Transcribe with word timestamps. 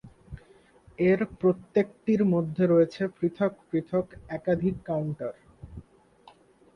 এর 0.99 1.19
প্রত্যেকটির 1.39 2.21
মধ্যে 2.25 2.63
রয়েছে 2.67 3.01
পৃথক 3.17 3.53
পৃথক 3.69 4.05
একাধিক 4.29 4.75
কাউন্টার। 4.85 5.33